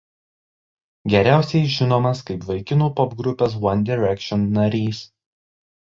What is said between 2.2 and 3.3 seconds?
kaip vaikinų pop